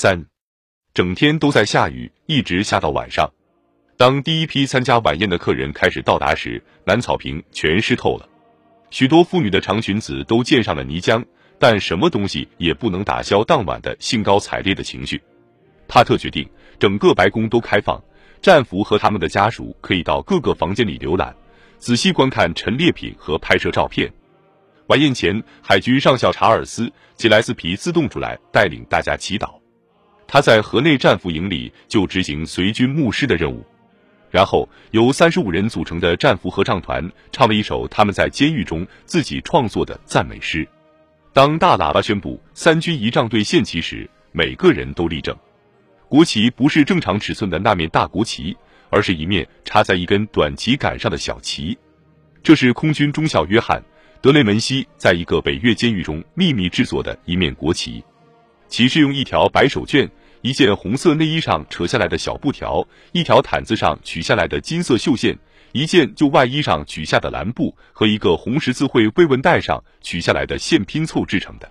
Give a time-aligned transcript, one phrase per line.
[0.00, 0.24] 三，
[0.94, 3.28] 整天都在下雨，一直下到晚上。
[3.96, 8.28] 当第一批参加晚宴的客人开始到达时，南草坪全湿透了，
[8.90, 11.20] 许多妇女的长裙子都溅上了泥浆。
[11.58, 15.20] 但什么东西也不能打消当晚的兴高采烈的情绪。
[15.88, 18.00] 帕特决定整个白宫都开放，
[18.40, 21.34] 战俘和他们的家属可以到各个房间里浏览，
[21.78, 24.08] 仔细观看陈列品和拍摄照片。
[24.86, 26.86] 晚宴前，海军上校查尔斯·
[27.16, 29.57] 吉莱斯皮自动出来带领大家祈祷。
[30.28, 33.64] 他在河内战俘营里就执行随军牧师的任务。
[34.30, 40.68] 然后，由三十五人组成的战俘合唱团唱了一首他们在监狱中自己创作的赞美诗。
[41.32, 45.34] 当大喇叭宣布三军仪仗队献旗时，每个人都立正。
[46.08, 48.54] 国旗不是正常尺寸的那面大国旗，
[48.90, 51.78] 而是一面插在一根短旗杆上的小旗。
[52.42, 53.80] 这是空军中校约翰·
[54.20, 58.04] 德雷门西在一个北越监狱中秘密制作的一面国旗。
[58.68, 60.06] 旗是用一条白手绢。
[60.40, 65.36] 一件红色内衣上扯下来的小布条，一条毯子上取下来的金色绣线，
[65.72, 71.70] 一件旧外衣上取下的蓝布和一个红十字会慰问带上取下来的线拼凑制成的。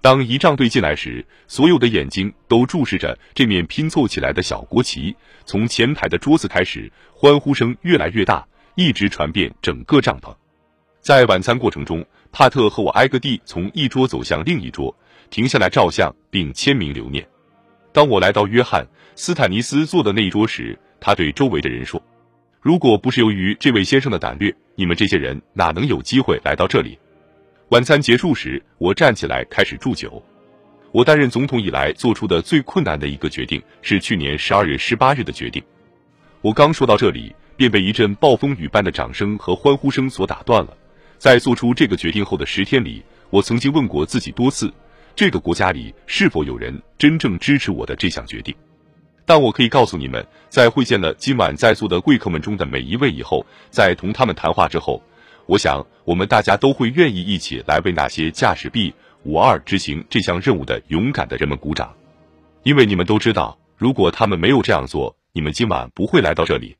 [0.00, 5.14] 当仪仗队进来时，所有的眼睛都注视着这面拼凑起来的小国旗。
[5.44, 10.34] 从前排的桌子开始，欢呼声越来越大，一直传遍整个帐篷。
[11.02, 14.96] 在晚餐过程中，帕特和我挨个地从一桌走向另一桌，
[15.28, 17.26] 停下来照相并签名留念。
[17.92, 18.84] 当我来到约翰·
[19.16, 22.00] 斯坦尼斯坐的那一桌时，他对周围的人说
[22.62, 26.98] ：“如果不是由于这位先生的胆略，你们这些人哪能有机会来到这里？”
[27.70, 30.22] 晚餐结束时，我站起来开始祝酒。
[30.92, 35.62] 我担任总统以来做出的最困难的一个决定是去年十二月十八日的决定。
[36.40, 40.76] 我刚说到这里，便被一阵暴风雨般的掌声和欢呼声所打断了。
[41.16, 44.72] 在做出这个决定后的十天里，我曾经问过自己多次。
[45.20, 48.54] 这个国家里是否有人真正支持我的这项决定？
[49.26, 55.02] 但我可以告诉你们，在会见了今晚在座的贵客们中的每一位以后，在同他们谈话之后，
[55.44, 58.94] 我想我们大家都会愿意一起来为那些驾驶 B
[59.24, 61.94] 五二执行这项任务的勇敢的人们鼓掌，
[62.62, 66.74] 因为你们都知道，如果他们没有这样做，你们今晚不会来到这里。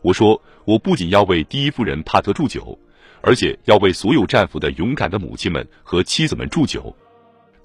[0.00, 2.78] 我说，我不仅要为第一夫人帕特祝酒，
[3.20, 6.96] 而且要为所有战俘的勇敢的母亲们和妻子们祝酒。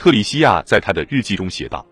[0.01, 1.85] 特里西亚在他的日记中写道：“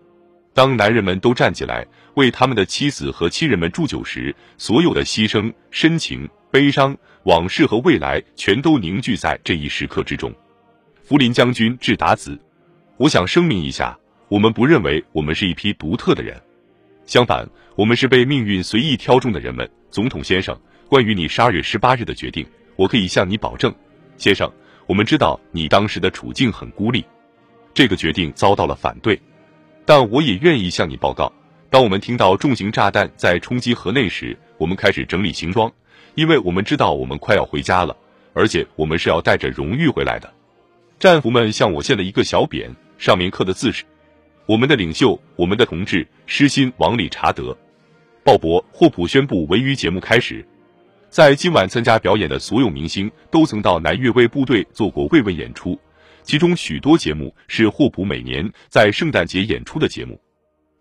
[0.52, 10.34] 当男人们都站起来为他们的妻子和亲人们祝酒时，所有的牺牲、深情、悲伤、往事和未来全都凝聚在这一时刻之中。”
[11.06, 12.36] 福林将军致达子
[12.98, 16.36] ：“我想声明一下，我们不认为我们是一批独特的人，
[17.06, 19.70] 相反，我们是被命运随意挑中的人们。
[19.88, 22.44] 总统先生，关于你十二月十八日的决定，
[22.74, 23.72] 我可以向你保证，
[24.16, 24.52] 先生，
[24.88, 27.04] 我们知道你当时的处境很孤立。”
[27.72, 29.20] 这个决定遭到了反对，
[29.84, 31.32] 但我也愿意向你报告：
[31.70, 35.70] 当我们听到重型炸弹在冲击河内时，我们开始整理行装，
[36.14, 37.96] 因为我们知道我们快要回家了，
[38.34, 40.32] 而且我们是要带着荣誉回来的。
[40.98, 43.84] 战俘们向我献了一个小匾，上面刻的字是
[44.44, 47.52] ：“我们的领袖，我们的同志，诗心王理查德·
[48.22, 50.44] 鲍勃·霍普宣布文娱节目开始。”
[51.08, 55.76] 在今晚参加表演的所有明星都曾到南越为部队做过慰问演出。
[56.30, 60.16] 其中许多节目是霍普每年在圣诞节演出的节目。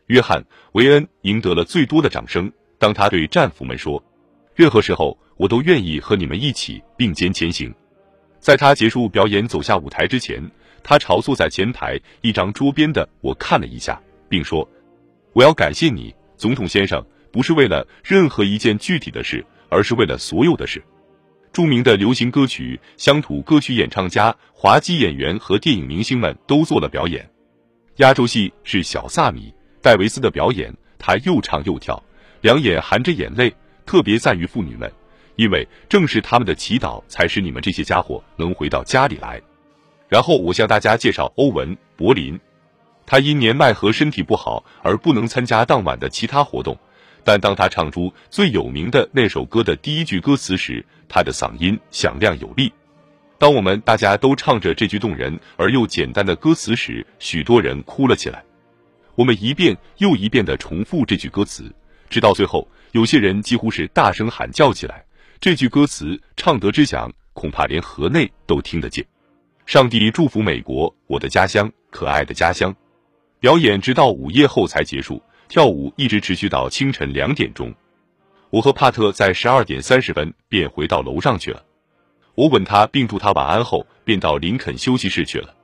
[0.05, 0.39] 约翰·
[0.73, 2.53] 维恩赢得了最多的掌声。
[2.77, 3.99] 当他对战俘们说
[4.53, 7.73] ：“任何时候，我都愿意和你们一起并肩前行。”
[8.39, 10.39] 在他结束表演走下舞台之前，
[10.83, 13.99] 他朝坐在前排一张桌边的我看了一下，
[14.29, 14.69] 并说
[15.33, 20.79] ：“我要感谢你，总统先生，不是为了任何一件具体的事，而是为了所有的事。”
[21.59, 27.29] 著名的流行歌曲、乡土歌曲演唱家、滑稽演员和电影明星们都做了表演。
[27.97, 29.53] 压轴戏是小萨米·
[29.83, 32.01] 戴维斯的表演，他又唱又跳，
[32.39, 33.53] 两眼含着眼泪，
[33.85, 34.89] 特别赞誉妇女们，
[35.35, 39.41] 因为正是他们的祈祷，才使你们这些家伙能回到家里来。
[40.07, 42.39] 然后我向大家介绍欧文·柏林，
[43.05, 46.79] 他因年迈和身体不好而不能参加当晚的其他活动。
[47.29, 52.73] 但当他唱出最有名的那首歌的第一句歌词时，他的嗓音响亮有力。
[53.37, 58.43] 当我们大家都唱着这句动人而又简单的歌词时，许多人哭了起来。
[59.13, 61.71] 我们一遍又一遍地重复这句歌词，
[62.09, 65.05] 直到最后，有些人几乎是大声喊叫起来。
[65.39, 69.05] 这句歌词唱得之响，恐怕连河内都听得见。
[69.67, 72.75] 上帝祝福美国，我的家乡，可爱的家乡。
[73.39, 75.21] 表演直到午夜后才结束。
[75.49, 77.73] 跳舞一直持续到清晨两点钟，
[78.51, 81.65] 我和帕特在十二点三十分便回到楼上去了。
[82.35, 85.55] 我吻他并祝他晚安后，便到林肯休息室去了。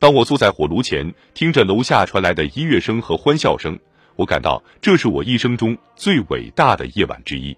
[0.00, 3.78] 当我坐在火炉前，听着楼下传来的音乐声和欢笑声，
[4.16, 7.56] 我感到这是我一生中最伟大的夜晚之一。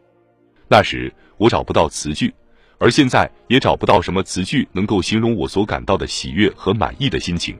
[0.69, 2.35] 那时我找不到词句，
[2.77, 7.59] 而现在也找不到什么词句能够形容我所感到的喜悦和满意的心情。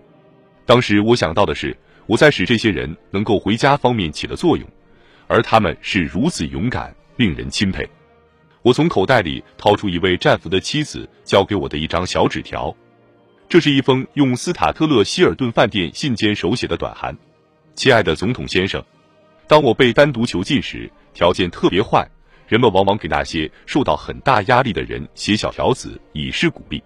[0.67, 1.75] 当时我想到的是，
[2.13, 4.69] 我在使这些人能够回家方面起了作用，
[5.29, 7.89] 而他们是如此勇敢，令人钦佩。
[8.61, 12.77] 我从口袋里掏出一位战俘的妻子交给我的一张小纸条。
[13.49, 17.17] 这是一封用斯塔特勒希尔顿饭店信笺手写的短函，
[17.75, 18.85] 亲爱的总统先生，
[19.47, 22.07] 当我被单独囚禁时，条件特别坏，
[22.47, 26.83] 人们往往给那些受到很大压力的人写小条子以示鼓励。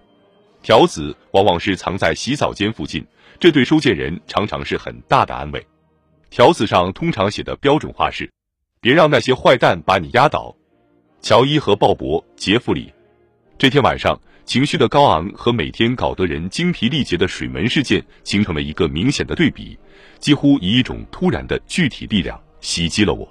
[0.62, 3.05] 条子往往是藏在洗澡间附近，
[3.38, 5.66] 这对收件人常常是很大的安慰。
[6.30, 8.30] 条子上通常写的标准话是
[8.80, 10.54] ：“别让那些坏蛋把你压倒。”
[11.20, 12.92] 乔伊和鲍勃·杰弗里。
[13.58, 14.18] 这天晚上。
[14.46, 19.76] 情绪的高昂和每天搞得人精疲力竭的水门事件形成了一个明显的对比，
[20.20, 23.28] 几乎以一种突然的具体力量袭击了我。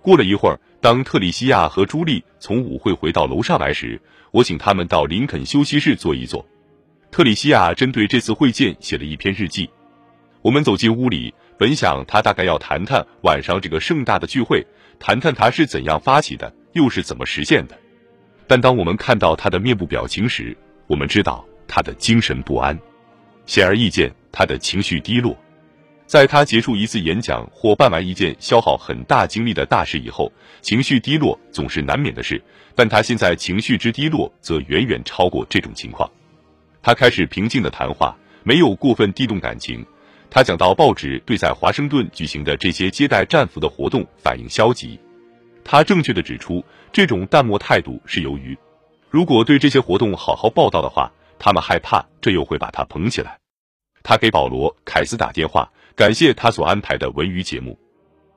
[0.00, 4.00] 过了一会儿，当特里西亚和朱莉从舞会回到楼上来时，
[4.30, 6.46] 我请他们到林肯休息室坐一坐。
[7.16, 9.70] 特里西亚针对这次会见写了一篇日记。
[10.42, 14.62] 我们走进屋里，本想他大概要谈谈晚上这个盛大的聚会，
[15.00, 17.78] 谈谈他是怎样发起的，又是怎么实现的。
[18.46, 20.54] 但当我们看到他的面部表情时，
[20.86, 22.78] 我们知道他的精神不安，
[23.46, 25.34] 显而易见，他的情绪低落。
[26.04, 30.30] 在他结束一次演讲或办完一件消耗很大精力的大事以后，
[30.60, 32.38] 情绪低落总是难免的事。
[32.74, 36.06] 但他现在情绪之低落，则远远超过这种情况。
[36.86, 39.84] 他开始平静的谈话，没有过分地动感情。
[40.30, 44.96] 他讲到报纸对在华盛顿举行的这些接待战俘的活动反应消极。
[45.64, 48.56] 他正确的指出，这种淡漠态度是由于，
[49.10, 51.10] 如果对这些活动好好报道的话，
[51.40, 53.36] 他们害怕这又会把他捧起来。
[54.04, 57.76] 他给保罗·凯斯打电话，感谢他所安排的文娱节目。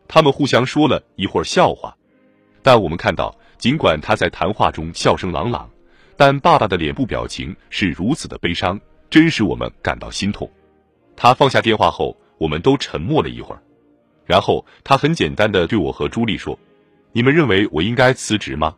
[0.07, 1.95] 他们互相说了一会儿笑话，
[2.63, 5.69] 但我们看到，尽管他在谈话中笑声朗朗，
[6.19, 8.77] 但爸爸的脸部表情是如此的悲伤，
[9.09, 10.51] 真使我们感到心痛。
[11.15, 13.61] 他放下电话后，我们都沉默了一会儿，
[14.25, 16.59] 然后他很简单的对我和朱莉说。
[17.13, 18.75] 你们认为我应该辞职吗？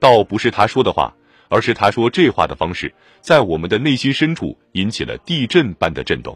[0.00, 1.14] 倒不是他说的话，
[1.50, 2.90] 而是他说这话的方式，
[3.20, 6.34] 在我们的内心深处引起了地震般的震动。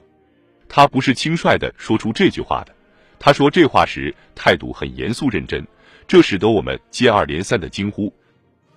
[0.68, 2.74] 他不是轻率的说出这句话的，
[3.18, 5.66] 他说这话时态度很严肃认真，
[6.06, 8.12] 这使得我们接二连三的惊呼：“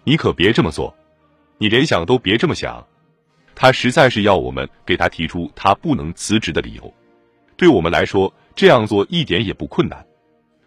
[0.06, 0.95] 你可别这么做，
[1.59, 2.83] 你连想都别这么想。”
[3.53, 6.91] 他实在是要我们给他提出他不能辞职的理由。
[7.56, 10.03] 对我们来说，这样做一点也不困难。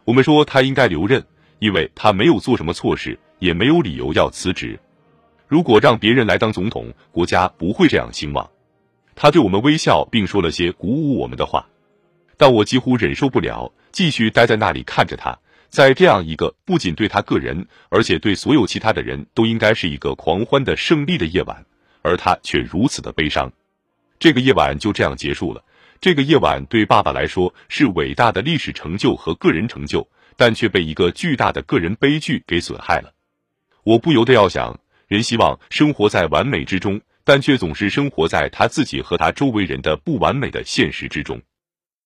[0.05, 1.21] 我们说他应该留任。
[1.59, 4.77] 因为他没有做什么错事，也没有理由要辞职。
[5.47, 8.51] 如果让别人来当总统，国家不会这样兴旺。
[9.15, 11.65] 他对我们微笑，并说了些鼓舞我们的话。
[12.37, 15.39] 但我几乎忍受不了继续待在那里看着他，
[15.73, 21.65] 在这样一个不仅对他个人，而且对所有其他的人都应该是一个狂欢的胜利的夜晚，
[22.03, 23.51] 而他却如此的悲伤。
[24.21, 25.65] 这个夜晚就这样结束了。
[25.99, 30.07] 这个夜晚对爸爸来说是伟大的历史成就和个人成就。
[30.35, 33.13] 但却被一个巨大的个人悲剧给损害了。
[33.85, 41.41] 我不由得要想，人希望生活在完美之中，但却总是生活在他自己和他周围人的不完美的现实之中。